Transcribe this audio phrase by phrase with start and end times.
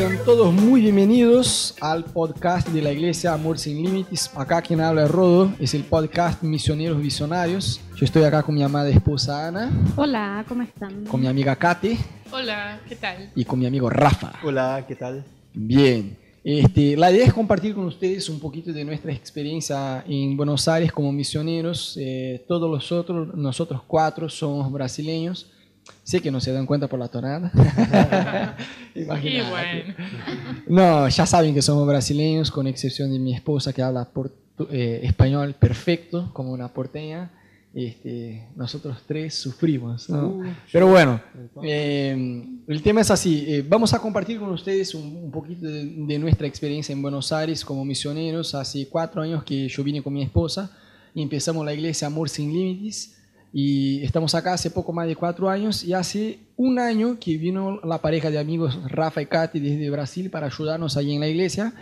[0.00, 4.30] Sean todos muy bienvenidos al podcast de la Iglesia Amor Sin Límites.
[4.34, 7.82] Acá quien habla es Rodo, es el podcast Misioneros Visionarios.
[7.96, 9.70] Yo estoy acá con mi amada esposa Ana.
[9.96, 11.04] Hola, ¿cómo están?
[11.04, 11.98] Con mi amiga Kate.
[12.32, 13.30] Hola, ¿qué tal?
[13.34, 14.32] Y con mi amigo Rafa.
[14.42, 15.22] Hola, ¿qué tal?
[15.52, 16.16] Bien.
[16.42, 20.92] Este, la idea es compartir con ustedes un poquito de nuestra experiencia en Buenos Aires
[20.92, 21.98] como misioneros.
[22.00, 25.52] Eh, todos nosotros, nosotros cuatro somos brasileños.
[26.02, 27.52] Sé que no se dan cuenta por la tonada.
[28.94, 29.94] bueno.
[30.66, 34.08] No, ya saben que somos brasileños, con excepción de mi esposa que habla
[34.70, 37.30] eh, español perfecto, como una porteña.
[37.72, 40.08] Este, nosotros tres sufrimos.
[40.08, 41.20] Uh, Pero bueno,
[41.62, 43.44] eh, el tema es así.
[43.46, 47.64] Eh, vamos a compartir con ustedes un, poquito de, de, nuestra experiencia en Buenos Aires
[47.64, 48.56] como misioneros.
[48.56, 50.76] Hace cuatro años que yo vine con mi esposa
[51.14, 53.19] y empezamos la iglesia Amor Sin Límites.
[53.52, 57.80] Y estamos acá hace poco más de cuatro años y hace un año que vino
[57.82, 61.74] la pareja de amigos Rafa y Katy desde Brasil para ayudarnos allí en la iglesia.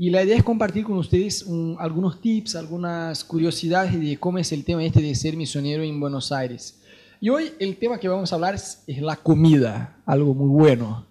[0.00, 1.44] Y la idea es compartir con ustedes
[1.80, 6.30] algunos tips, algunas curiosidades de cómo es el tema este de ser misionero en Buenos
[6.30, 6.80] Aires.
[7.20, 11.04] Y hoy el tema que vamos a hablar es, la comida, algo muy bueno.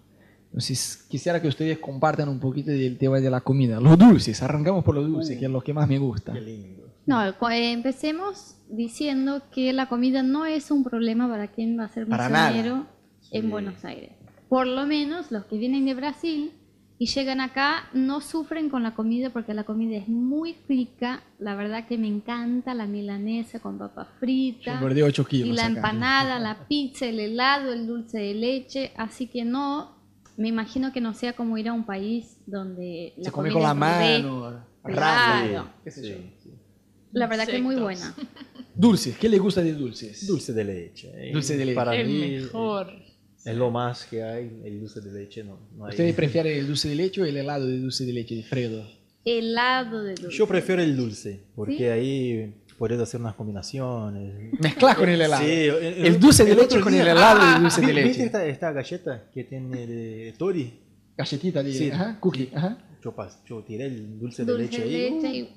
[0.46, 3.78] Entonces quisiera que ustedes compartan un poquito del tema de la comida.
[3.78, 6.32] Los dulces, arrancamos por los dulces, que es lo que más me gusta.
[6.32, 6.87] Qué lindo.
[7.08, 11.88] No, eh, empecemos diciendo que la comida no es un problema para quien va a
[11.88, 12.86] ser misionero
[13.32, 14.12] en Buenos Aires.
[14.50, 16.52] Por lo menos los que vienen de Brasil
[16.98, 21.22] y llegan acá no sufren con la comida porque la comida es muy rica.
[21.38, 24.78] La verdad que me encanta la milanesa con papas fritas.
[25.48, 28.92] Y la empanada, la pizza, el helado, el dulce de leche.
[28.98, 29.96] Así que no,
[30.36, 33.62] me imagino que no sea como ir a un país donde la Se come con
[33.62, 35.70] la mano, claro.
[37.18, 38.14] La verdad que es muy buena.
[38.74, 40.26] Dulces, ¿qué le gusta de dulces?
[40.26, 41.30] Dulce de leche.
[41.32, 41.74] Dulce de leche.
[41.74, 42.92] Para el mí mejor.
[43.44, 45.42] Es lo más que hay, el dulce de leche.
[45.44, 45.90] No, no hay.
[45.90, 48.86] ¿Ustedes prefieren el dulce de leche o el helado de dulce de leche de Fredo?
[49.24, 50.36] Helado de dulce.
[50.36, 54.52] Yo prefiero el dulce, porque ahí puedes hacer unas combinaciones.
[54.60, 55.44] Mezclas con el helado.
[55.44, 58.08] Sí, el, dulce de leche con el helado de dulce de leche.
[58.08, 60.72] ¿Viste esta, esta galleta que tiene de Tori?
[61.16, 61.90] Galletita de Sí.
[61.90, 62.48] ajá, cookie.
[62.54, 62.78] Ajá.
[63.02, 65.10] Yo, pas- yo tiré el dulce, Dulce de leche de ahí.
[65.14, 65.48] leche y-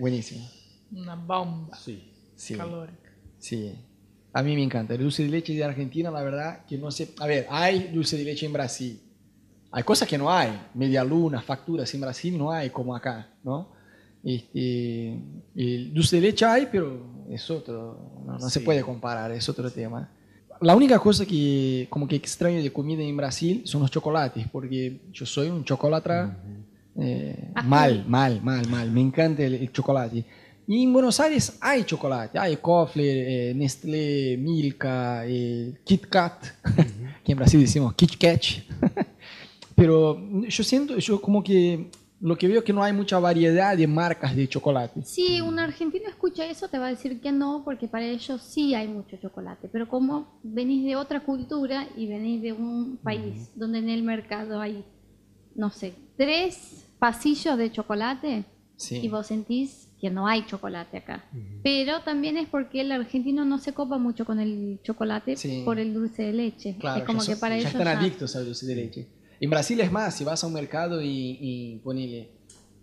[0.00, 0.48] Buenísimo.
[0.92, 2.10] Una bomba Sí.
[2.36, 2.54] Sí.
[2.56, 3.10] calórica.
[3.38, 3.74] Sí.
[4.32, 4.94] A mí me encanta.
[4.94, 7.12] El dulce de leche de Argentina, la verdad, que no sé.
[7.18, 9.00] A ver, hay dulce de leche en Brasil.
[9.72, 10.50] Hay cosas que no hay.
[10.74, 13.72] Media luna, facturas en Brasil no hay como acá, ¿no?
[14.22, 15.18] Este,
[15.56, 18.22] el dulce de leche hay, pero es otro.
[18.26, 20.10] No, no se puede comparar, es otro tema.
[20.60, 25.00] La única cosa que como que extraño de comida en Brasil son los chocolates, porque
[25.10, 26.36] yo soy un chocolatra
[26.98, 27.66] eh, Ajá.
[27.66, 28.90] mal, mal, mal, mal.
[28.90, 30.24] Me encanta el, el chocolate.
[30.72, 36.44] Y en Buenos Aires hay chocolate, hay Kofler, eh, Nestlé, Milka, eh, Kit Kat,
[37.24, 38.40] que en Brasil decimos Kit Kat.
[39.74, 40.16] Pero
[40.46, 43.88] yo siento, yo como que lo que veo es que no hay mucha variedad de
[43.88, 45.02] marcas de chocolate.
[45.04, 48.72] Si un argentino escucha eso, te va a decir que no, porque para ellos sí
[48.72, 49.68] hay mucho chocolate.
[49.72, 54.60] Pero como venís de otra cultura y venís de un país donde en el mercado
[54.60, 54.84] hay,
[55.56, 58.44] no sé, tres pasillos de chocolate
[58.76, 59.00] Sí.
[59.02, 61.24] y vos sentís que no hay chocolate acá.
[61.62, 65.62] Pero también es porque el argentino no se copa mucho con el chocolate Sí.
[65.64, 66.76] por el dulce de leche.
[66.80, 68.74] Claro, es como ya que son- para ya ellos están ya- adictos al dulce de
[68.76, 69.06] leche.
[69.40, 72.30] En Brasil es más, si vas a un mercado y, y ponele,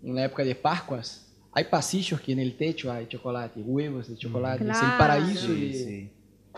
[0.02, 4.16] en la época de Pascuas, hay pasillos que en el techo hay chocolate, huevos de
[4.16, 4.98] chocolate, es el Claro.
[4.98, 5.46] paraíso.
[5.48, 6.10] Sí, de- sí.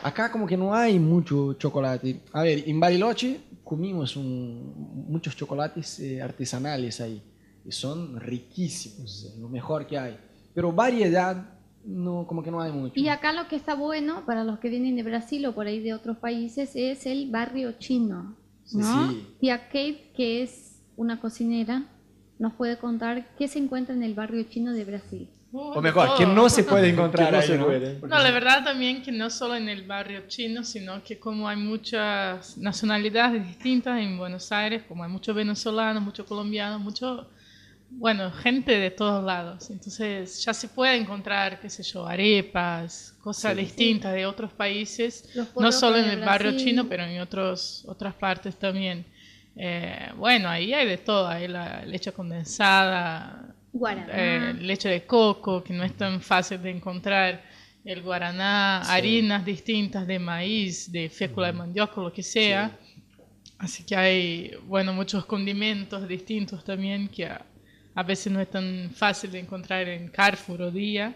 [0.03, 2.21] Acá como que no hay mucho chocolate.
[2.33, 7.23] A ver, en Bariloche comimos un- muchos chocolates eh, artesanales ahí.
[7.65, 10.19] Y son riquísimos, lo mejor que hay.
[10.55, 12.95] Pero variedad, no, como que no hay mucho.
[12.97, 15.81] Y acá lo que está bueno para los que vienen de Brasil o por ahí
[15.81, 18.37] de otros países es el barrio chino.
[18.73, 19.11] ¿no?
[19.11, 19.27] Sí.
[19.41, 21.85] Tía Kate, que es una cocinera,
[22.39, 25.29] nos puede contar qué se encuentra en el barrio chino de Brasil.
[25.53, 27.67] O mejor, que no se puede encontrar no ahí, se ¿no?
[27.67, 27.99] puede.
[28.01, 31.57] No, la verdad también que no solo en el barrio chino, sino que como hay
[31.57, 37.29] muchas nacionalidades distintas en Buenos Aires, como hay muchos venezolanos, muchos colombianos, mucho,
[37.91, 39.71] bueno, gente de todos lados.
[39.71, 45.29] Entonces ya se puede encontrar, qué sé yo, arepas, cosas distintas de otros países,
[45.59, 49.05] no solo en el barrio chino, pero en otros, otras partes también.
[49.57, 53.55] Eh, bueno, ahí hay de todo, hay la leche condensada,
[54.09, 57.43] eh, leche de coco, que no es tan fácil de encontrar,
[57.85, 62.77] el guaraná, harinas distintas de maíz, de fécula de mandioca, lo que sea.
[63.59, 67.29] Así que hay, bueno, muchos condimentos distintos también que
[67.95, 71.15] a, veces no es tan fácil de encontrar en Carrefour o Día.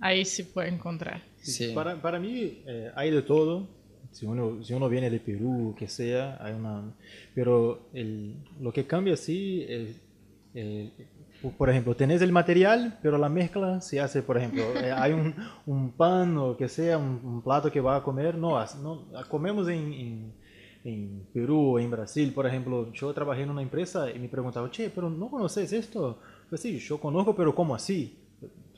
[0.00, 1.22] Ahí se puede encontrar.
[1.38, 1.72] Sí.
[1.74, 3.68] Para, para mí eh, hay de todo.
[4.12, 6.94] si uno, si uno viene de Perú, que sea, hay una...
[7.34, 9.96] Pero el, lo que cambia sí es,
[10.54, 10.90] eh,
[11.58, 15.34] por ejemplo, tenés el material, pero la mezcla se hace, por ejemplo, eh, hay un,
[15.66, 19.68] un, pan o que sea, un, un, plato que va a comer, no, no comemos
[19.68, 20.32] en, en,
[20.86, 24.70] en, Perú o en Brasil, por ejemplo, yo trabajé en una empresa y me preguntaba,
[24.70, 26.20] che, pero ¿no conoces esto?
[26.48, 28.18] Pues sí, yo conozco, pero ¿cómo así?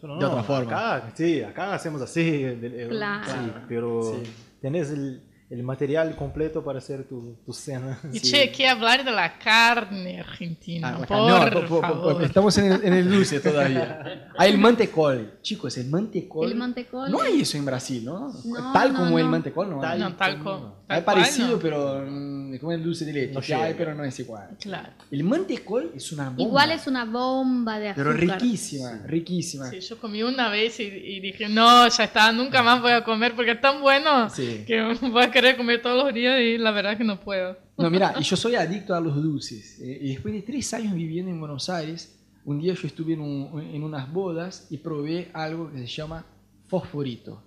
[0.03, 0.95] No, de otra forma.
[0.95, 2.45] Acá, sí, acá hacemos así.
[2.89, 3.27] Claro.
[3.27, 4.31] Sí, pero sí.
[4.61, 7.99] tenés el, el material completo para hacer tu, tu cena.
[8.13, 8.31] Y sí.
[8.31, 12.23] che, que hablar de la carne argentina, ah, por, no, por, favor.
[12.23, 14.31] Estamos en el, en el, dulce todavía.
[14.37, 15.39] Hay el mantecol.
[15.41, 16.51] Chicos, el mantecol.
[16.51, 17.11] El mantecol.
[17.11, 18.33] No hay eso en Brasil, ¿no?
[18.45, 19.81] no tal como no, el mantecol, ¿no?
[19.81, 20.79] Tal, no, tal como.
[20.87, 23.35] Hay parecido, pero mm, es como el dulce de leche.
[23.35, 24.51] No que hay, pero no es igual.
[24.61, 24.89] Claro.
[25.11, 26.43] El mantecol es una bomba.
[26.43, 28.17] Igual es una bomba de azúcar.
[28.17, 29.71] Pero riquísima, riquísima.
[29.71, 33.05] Sí, yo comí una vez y, y, dije, no, ya está, nunca más voy a
[33.05, 34.65] comer porque es tan bueno sí.
[34.67, 37.57] que voy a querer comer todos los días y la verdad que no puedo.
[37.77, 39.79] No, mira, yo soy adicto a los dulces.
[39.81, 43.21] Eh, y después de tres años viviendo en Buenos Aires, un día yo estuve en,
[43.21, 46.27] un, en unas bodas y probé algo que se llama
[46.67, 47.41] fosforito.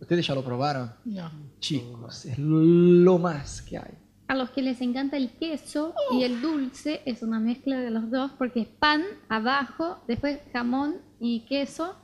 [0.00, 0.92] ¿Ustedes ya lo probaron?
[1.04, 1.30] No.
[1.60, 3.94] Chicos, es lo más que hay.
[4.26, 8.10] A los que les encanta el queso y el dulce es una mezcla de los
[8.10, 11.94] dos porque es pan abajo, después jamón y queso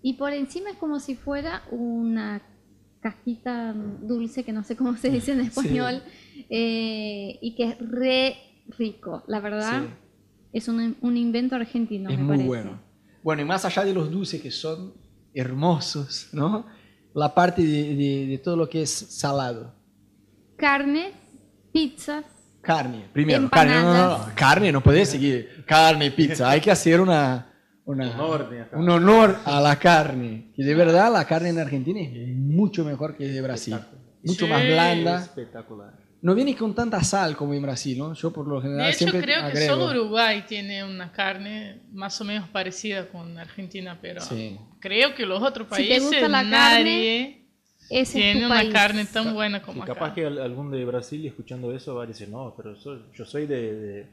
[0.00, 2.40] y por encima es como si fuera una
[3.00, 6.02] cajita dulce que no sé cómo se dice en español
[6.34, 6.46] sí.
[6.50, 8.36] eh, y que es re
[8.76, 9.82] rico, la verdad.
[9.82, 9.88] Sí.
[10.52, 12.10] Es un, un, invento argentino.
[12.10, 12.46] Es me muy parece.
[12.48, 12.80] bueno.
[13.22, 14.94] Bueno, y más allá de los dulces que son
[15.34, 16.66] hermosos, ¿no?
[17.14, 19.74] La parte de, de, de todo lo que es salado.
[20.56, 21.12] Carnes,
[21.72, 22.24] pizzas.
[22.62, 23.48] Carne, primero.
[23.50, 25.64] Carne no, no, no, carne, no puedes seguir.
[25.66, 26.50] Carne, pizza.
[26.50, 27.50] Hay que hacer una,
[27.84, 30.52] una, honor, un honor a la carne.
[30.56, 32.27] Y de verdad la carne en Argentina es
[32.58, 33.76] mucho mejor que de Brasil.
[34.22, 34.50] Mucho Sí.
[34.52, 35.20] más blanda.
[35.22, 35.92] Espectacular.
[36.20, 38.12] No viene con tanta sal como en Brasil, ¿no?
[38.14, 39.74] Yo por lo general De hecho, siempre creo que agrego.
[39.76, 44.58] solo Uruguay tiene una carne más o menos parecida con Argentina, pero Sí.
[44.80, 47.44] creo que los otros Si te países gusta la nadie
[47.88, 48.72] Ese es tiene una país.
[48.74, 49.94] carne tan buena como Y acá.
[49.94, 52.74] capaz que al- algún de Brasil escuchando eso va a decir, no, pero
[53.14, 54.06] yo soy de, de,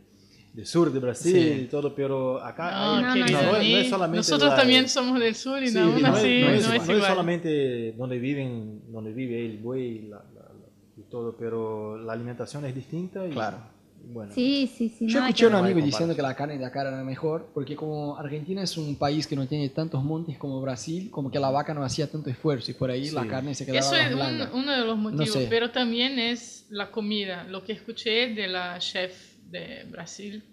[0.56, 1.62] de sur de Brasil Sí.
[1.64, 4.50] y todo, pero acá No, hay- no, no, no es- no ni- es solamente nosotros
[4.52, 6.80] la- también somos del sur y Sí, aún no, así es, no, es, no es
[6.88, 7.12] no es igual.
[7.12, 12.64] solamente donde viven, donde vive el buey la- la- la- y todo, pero la alimentación
[12.66, 13.58] es distinta y Claro.
[14.14, 14.32] bueno.
[14.34, 15.08] Sí, sí, sí.
[15.10, 18.16] Yo escuché a un amigo diciendo que la carne de acá era mejor, porque como
[18.18, 21.74] Argentina es un país que no tiene tantos montes como Brasil, como que la vaca
[21.74, 23.28] no hacía tanto esfuerzo y por ahí la Sí.
[23.28, 24.52] carne se quedaba Eso más es un- blanda.
[24.54, 25.48] uno de los motivos, sé.
[25.50, 27.44] pero también es la comida.
[27.50, 30.44] Lo que escuché de la chef de Brasil,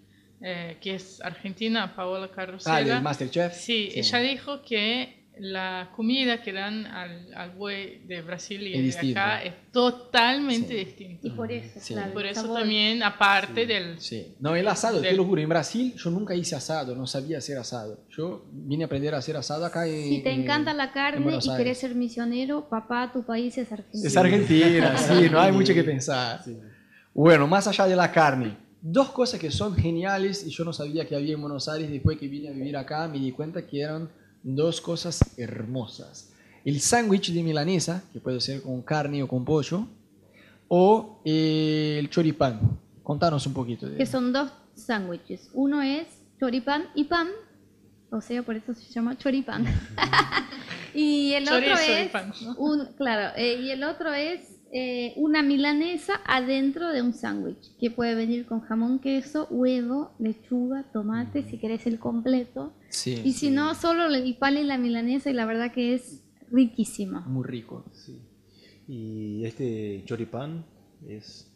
[0.41, 2.95] eh, que es argentina, Paola Ah, Carrosella.
[2.95, 3.53] del Masterchef.
[3.53, 8.77] Sí, ella dijo que la comida que dan al, al buey de Brasil y Es
[8.77, 9.19] de distinto.
[9.19, 10.85] acá es totalmente Sí.
[10.85, 11.27] distinto.
[11.27, 11.93] Y por eso, Sí.
[11.95, 12.59] claro, Por eso sabor.
[12.59, 13.99] también, aparte del...
[13.99, 14.35] Sí.
[14.39, 17.39] No, el asado, te Del- lo juro, en Brasil yo nunca hice asado, no sabía
[17.39, 18.05] hacer asado.
[18.15, 21.37] Yo vine a aprender a hacer asado acá en Si te en- encanta la carne
[21.41, 24.07] y querés ser misionero, papá, tu país es Argentina.
[24.07, 26.43] Es Argentina, sí, no hay mucho que pensar.
[26.43, 26.55] Sí.
[27.11, 28.55] Bueno, más allá de la carne,
[28.85, 32.17] dos cosas que son geniales y yo no sabía que había en Buenos Aires después
[32.19, 34.09] que vine a vivir acá, me di cuenta que eran
[34.43, 36.33] dos cosas hermosas.
[36.65, 39.87] El sándwich de milanesa, que puede ser con carne o con pollo,
[40.67, 42.59] o eh, el choripán.
[43.03, 43.87] Contanos un poquito.
[43.87, 45.49] de- Que son dos sándwiches.
[45.53, 46.07] Uno es
[46.39, 47.29] choripán y pan,
[48.11, 49.65] o sea, por eso se llama choripán.
[50.93, 52.55] y el Chorizo otro y es, pan, ¿no?
[52.57, 54.41] un, claro, eh, y el otro es
[54.75, 60.89] eh, una milanesa adentro de un sándwich, que puede venir con jamón, queso, huevo, lechuga,
[60.91, 62.73] tomate, si querés el completo.
[62.89, 66.23] Sí, Y si no, solo el pan y la milanesa, y la verdad que es
[66.49, 67.21] riquísima.
[67.21, 67.85] muy rico.
[67.93, 68.19] Sí.
[68.87, 70.65] Y este choripán
[71.07, 71.51] es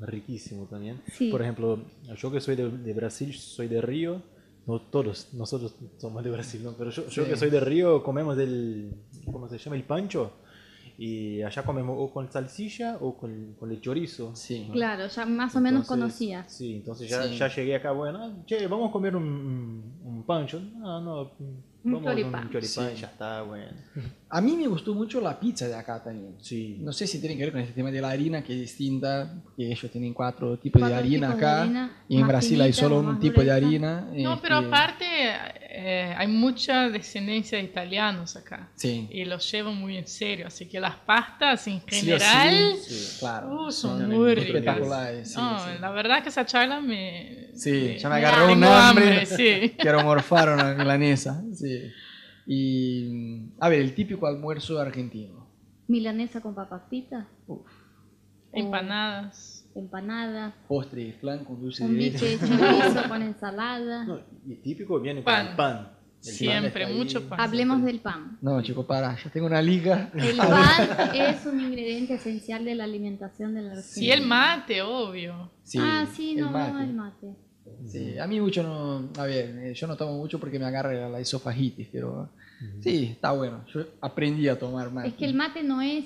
[0.00, 1.00] riquísimo también.
[1.12, 1.30] Sí.
[1.30, 1.84] Por ejemplo,
[2.16, 4.22] yo que soy de, de Brasil, soy de Río,
[4.66, 6.74] no todos nosotros somos de Brasil, ¿no?
[6.76, 8.92] pero yo, yo que soy de Río comemos del,
[9.24, 9.76] ¿cómo se llama?
[9.76, 10.32] El pancho.
[11.02, 14.36] Y allá comemos o con salsilla o con, con el chorizo.
[14.36, 14.68] Sí.
[14.70, 16.44] Claro, ya más o menos conocía.
[16.46, 17.38] Sí, entonces ya, Sí.
[17.38, 20.60] ya llegué acá, bueno, ah, che, vamos a comer un, un, pancho.
[20.60, 21.30] No, no,
[21.84, 22.48] Un choripán.
[22.48, 23.00] un choripán, Sí.
[23.00, 23.72] ya está, bueno.
[24.28, 26.34] A mí me gustó mucho la pizza de acá también.
[26.38, 26.76] Sí.
[26.82, 29.42] No sé si tiene que ver con este tema de la harina, que es distinta,
[29.56, 32.60] que ellos tienen cuatro tipos de Cuatro harina tipos de acá, harina, y en Brasil
[32.60, 34.06] hay solo un tipo de harina.
[34.12, 35.04] No, pero este, aparte
[35.82, 38.70] eh, hay mucha descendencia de italianos acá.
[38.74, 39.08] Sí.
[39.10, 40.46] Y los llevan muy en serio.
[40.46, 43.16] Así que las pastas en general sí, Sí.
[43.20, 43.66] claro.
[43.66, 44.78] uh, son son muy ricas.
[45.36, 45.70] No, sí.
[45.80, 47.48] La verdad que esa charla me...
[47.54, 49.24] Sí, ya me me- agarró un hambre.
[49.26, 49.74] sí.
[49.78, 51.42] Quiero morfar una milanesa.
[51.54, 51.90] Sí.
[52.46, 55.48] Y, a ver, el típico almuerzo argentino.
[55.88, 57.26] Milanesa con papas fritas.
[58.52, 59.59] Empanadas.
[59.74, 60.54] Empanadas.
[60.68, 62.46] Postre, flan con dulce Un de biche leche.
[62.46, 64.04] de chorizo con ensalada.
[64.04, 65.42] No, y típico viene Pan.
[65.42, 65.92] con el pan.
[66.22, 67.40] El Siempre, pan mucho pan.
[67.40, 68.36] Hablemos del pan.
[68.42, 70.10] No, chico, para, ya tengo una liga.
[70.14, 74.06] El pan es un ingrediente esencial de la alimentación del argentino.
[74.06, 75.50] Y el mate, obvio.
[75.62, 76.72] Sí, ah, sí, el no, mate.
[76.72, 77.36] no, el mate.
[77.86, 79.08] Sí, a mí mucho no.
[79.22, 82.28] A ver, eh, yo no tomo mucho porque me agarra la esofagitis, pero
[82.80, 83.64] sí, está bueno.
[83.72, 85.08] Yo aprendí a tomar mate.
[85.08, 86.04] Es que el mate no es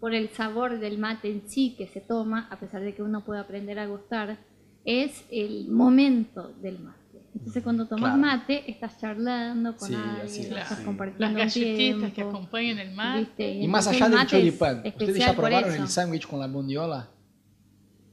[0.00, 3.24] por el sabor del mate en sí que se toma, a pesar de que uno
[3.24, 4.38] puede aprender a gustar,
[4.84, 6.98] es el momento del mate.
[7.34, 8.18] Entonces cuando tomas Claro.
[8.38, 10.84] mate, estás charlando con Sí, alguien, es, estás sí.
[10.84, 13.18] compartiendo Las galletitas que acompañan el mate.
[13.20, 13.50] ¿viste?
[13.54, 15.82] Y más allá el del choripán, ¿ustedes ya especial por probaron eso.
[15.82, 17.08] el sándwich con la bondiola?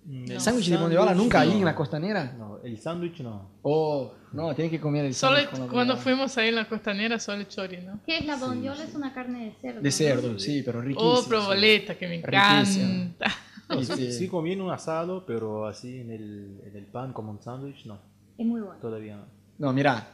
[0.06, 2.34] Mm, ¿El sándwich de bondiola nunca ahí en la costanera?
[2.38, 3.50] No, el sándwich no.
[3.62, 7.20] Oh, no, tienen que comer el Solo sándwich la cuando fuimos ahí en la costanera,
[7.20, 8.00] solo el chori, ¿no?
[8.06, 8.84] ¿Qué es la bondiola?
[8.84, 9.82] Es una carne de cerdo.
[9.82, 9.92] De ¿no?
[9.92, 11.14] cerdo, sí, pero riquísimo.
[11.14, 13.28] Oh, proboleta, que me encanta.
[13.70, 17.32] No, sí, sí comí en un asado, pero así en el, en el pan como
[17.32, 18.00] un sándwich, no.
[18.38, 18.80] Es muy bueno.
[18.80, 19.26] Todavía no.
[19.58, 20.08] No, mira,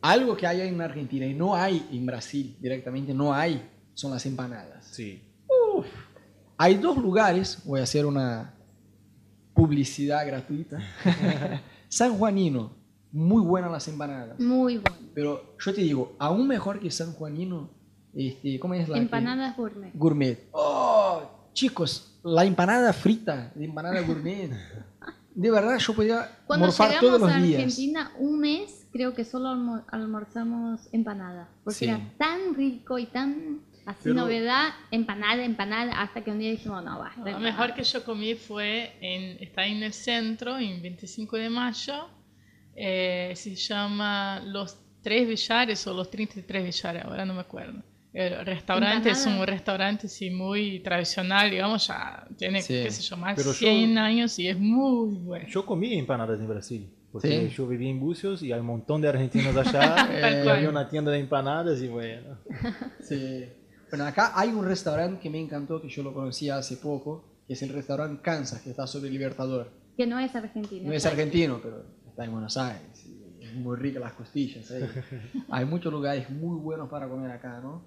[0.00, 4.24] algo que hay en Argentina y no hay en Brasil directamente, no hay, son las
[4.24, 4.86] empanadas.
[4.86, 5.22] Sí.
[6.56, 8.54] Hay dos lugares, voy a hacer una
[9.60, 10.78] publicidad gratuita.
[11.88, 12.72] San Juanino,
[13.12, 14.38] muy buenas las empanadas.
[14.40, 14.96] Muy bueno.
[15.14, 17.68] Pero yo te digo, aún mejor que San Juanino,
[18.14, 19.90] este, ¿cómo es la que- Empanadas gourmet.
[19.94, 20.48] gourmet?
[20.52, 24.50] Oh, chicos, la empanada frita, la empanada gourmet.
[25.34, 27.62] De verdad, yo podía Cuando morfar todos llegamos los a días.
[27.62, 31.48] Argentina, un mes, creo que solo almo- almorzamos empanada.
[31.64, 31.84] Porque Sí.
[31.86, 36.82] era tan rico y tan así Pero- novedad, empanada, empanada, hasta que un día dijimos,
[36.84, 37.20] no, basta.
[37.20, 37.52] Lo empanada".
[37.52, 42.08] mejor que yo comí fue en, está en el centro, en 25 de mayo.
[42.82, 47.82] eh, se llama Los Tres Villares o Los 33 Villares, ahora no me acuerdo.
[48.12, 49.46] El restaurante es un Empanada.
[49.52, 52.74] restaurante sí, muy tradicional, digamos, ya tiene, Sí.
[52.82, 55.46] qué sé yo, más de Pero yo- 100 años y es muy bueno.
[55.48, 56.90] Yo comí empanadas en Brasil.
[57.12, 57.54] Porque Sí.
[57.56, 59.94] yo viví en Bucios y hay un montón de argentinos allá.
[60.44, 60.48] Cual.
[60.56, 62.38] había una tienda de empanadas y bueno.
[63.00, 63.44] Sí.
[63.90, 67.54] Bueno, acá hay un restaurante que me encantó, que yo lo conocía hace poco, que
[67.54, 69.70] es el restaurante Kansas, que está sobre Libertador.
[69.96, 70.88] Que no es argentino.
[70.88, 73.04] No es argentino, pero está en Buenos Aires.
[73.06, 74.82] y es muy rica las costillas ahí.
[75.50, 77.82] Hay muchos lugares muy buenos para comer acá, ¿no?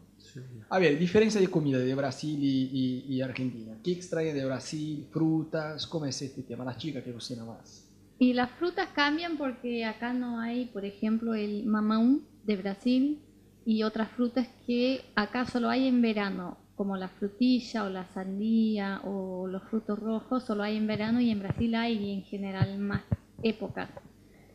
[0.70, 2.70] A ver, diferencia de comida de Brasil y,
[3.08, 3.78] y- y Argentina.
[3.84, 5.08] ¿Qué extraña de Brasil?
[5.12, 6.64] Frutas, ¿cómo es este tema?
[6.66, 7.88] Las chicas que cocinan más.
[8.20, 13.20] Y las frutas cambian porque acá no hay, por ejemplo, el mamão de Brasil
[13.66, 19.02] y otras frutas que acá solo hay en verano, como la frutilla o la sandía
[19.04, 23.04] o los frutos rojos, solo hay en verano y en Brasil hay en general más
[23.44, 23.90] épocas.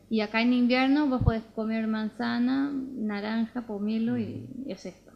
[0.09, 5.11] Y acá en invierno vos podés comer manzana, naranja, pomelo y es esto.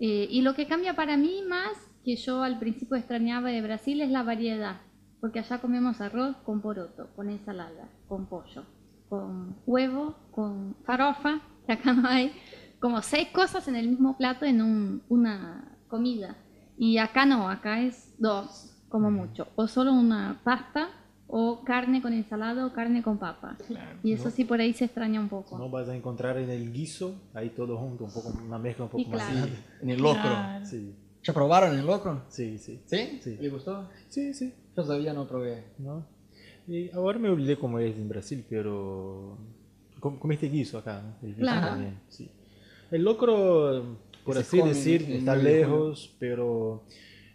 [0.00, 1.72] Eh, y lo que cambia para mí más,
[2.04, 4.80] que yo al principio extrañaba de Brasil, es la variedad.
[5.20, 8.64] Porque allá comemos arroz con poroto, con ensalada, con pollo,
[9.08, 12.32] con huevo, con farofa, que acá no hay.
[12.80, 16.36] Como seis cosas en el mismo plato en un- una comida.
[16.76, 19.48] Y acá no, acá es dos, como mucho.
[19.56, 20.88] O solo una pasta,
[21.26, 23.56] o carne con ensalada, o carne con papa.
[23.66, 23.98] Claro.
[24.02, 25.58] Y eso sí por ahí se extraña un poco.
[25.58, 28.90] No vas a encontrar en el guiso, ahí todo junto, un poco, una mezcla un
[28.90, 29.34] poco Y más claro.
[29.40, 29.56] grande.
[29.82, 30.22] En el locro.
[30.22, 30.64] Claro.
[30.66, 30.94] Sí,
[31.24, 32.22] ¿Ya probaron el locro?
[32.28, 32.80] sí, sí.
[32.86, 33.18] ¿Sí?
[33.22, 33.36] Sí.
[33.40, 33.88] ¿Le gustó?
[34.08, 34.54] Sí, sí.
[34.76, 35.64] Yo todavía no probé.
[35.78, 36.06] ¿no?
[36.68, 39.36] Y ahora me olvidé cómo es en Brasil, pero
[40.00, 41.14] com- comiste guiso acá, ¿no?
[41.26, 41.66] El guiso Claro.
[41.68, 42.30] también, sí.
[42.90, 46.82] El locro, por así decir, está lejos, pero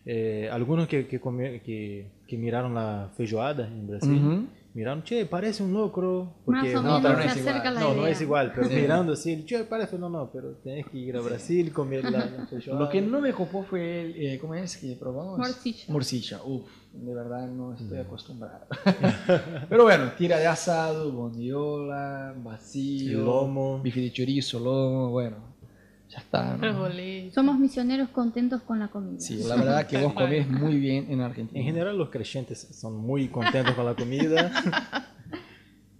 [0.05, 4.47] eh, algunos que, que, que, que miraron la feijoada en Brasil.
[4.73, 6.23] Miraron, che, parece un locro.
[6.23, 7.73] Más Porque, o no, menos pero no es igual.
[7.75, 8.75] no, no es igual, pero Sí.
[8.75, 12.47] mirando así, che, parece, no, no, pero tenés que ir a Brasil, comer la, la.
[12.79, 15.37] Lo que no me copó fue el, eh, ¿cómo es que probamos?
[15.37, 15.83] Morcilla.
[15.89, 18.65] Morcilla, uff, de verdad no estoy acostumbrado.
[19.69, 23.79] Pero bueno, tira de asado, bondiola, vacío, lomo.
[23.81, 25.52] bife de chorizo, lomo, bueno,
[26.13, 26.57] ya está.
[26.57, 27.31] ¿no?
[27.33, 29.19] Somos misioneros contentos con la comida.
[29.19, 31.59] Sí, la verdad que vos comés muy bien en Argentina.
[31.59, 34.51] En general los creyentes son muy contentos con la comida.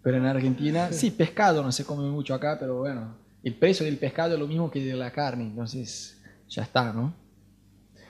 [0.03, 3.97] Pero en Argentina, sí, pescado no se come mucho acá, pero bueno, el precio del
[3.97, 7.13] pescado es lo mismo que de la carne, entonces ya está, ¿no?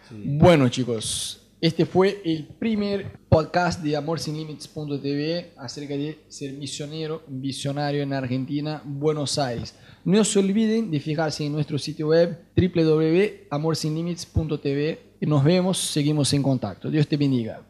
[0.09, 0.23] Sí.
[0.25, 8.11] Bueno, chicos, este fue el primer podcast de AmorSinLimits.tv acerca de ser misionero, visionario en
[8.11, 9.73] Argentina, Buenos Aires.
[10.03, 16.89] No se olviden de fijarse en nuestro sitio web www.amorsinlimits.tv nos vemos, seguimos en contacto.
[16.89, 17.61] Dios te bendiga.